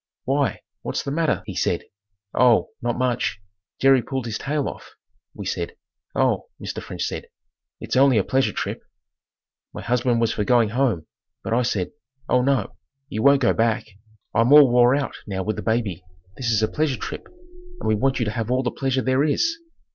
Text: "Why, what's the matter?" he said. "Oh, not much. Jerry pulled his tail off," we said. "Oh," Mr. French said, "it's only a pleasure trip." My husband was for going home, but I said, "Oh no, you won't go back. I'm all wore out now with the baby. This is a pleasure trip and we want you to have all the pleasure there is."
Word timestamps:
"Why, 0.23 0.61
what's 0.81 1.03
the 1.03 1.11
matter?" 1.11 1.43
he 1.45 1.53
said. 1.55 1.83
"Oh, 2.33 2.69
not 2.81 2.97
much. 2.97 3.39
Jerry 3.79 4.01
pulled 4.01 4.25
his 4.25 4.39
tail 4.39 4.67
off," 4.67 4.95
we 5.35 5.45
said. 5.45 5.75
"Oh," 6.15 6.47
Mr. 6.59 6.81
French 6.81 7.03
said, 7.03 7.27
"it's 7.79 7.95
only 7.95 8.17
a 8.17 8.23
pleasure 8.23 8.51
trip." 8.51 8.81
My 9.75 9.83
husband 9.83 10.19
was 10.19 10.33
for 10.33 10.43
going 10.43 10.69
home, 10.69 11.05
but 11.43 11.53
I 11.53 11.61
said, 11.61 11.91
"Oh 12.27 12.41
no, 12.41 12.75
you 13.09 13.21
won't 13.21 13.41
go 13.43 13.53
back. 13.53 13.85
I'm 14.33 14.51
all 14.51 14.71
wore 14.71 14.95
out 14.95 15.17
now 15.27 15.43
with 15.43 15.55
the 15.55 15.61
baby. 15.61 16.03
This 16.35 16.49
is 16.49 16.63
a 16.63 16.67
pleasure 16.67 16.97
trip 16.97 17.27
and 17.79 17.87
we 17.87 17.93
want 17.93 18.17
you 18.17 18.25
to 18.25 18.31
have 18.31 18.49
all 18.49 18.63
the 18.63 18.71
pleasure 18.71 19.03
there 19.03 19.23
is." 19.23 19.55